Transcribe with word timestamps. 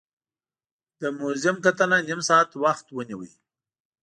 د 0.99 1.01
موزیم 1.19 1.57
کتنه 1.65 1.97
نیم 2.07 2.21
ساعت 2.29 2.49
وخت 2.63 2.85
ونیو. 2.91 3.21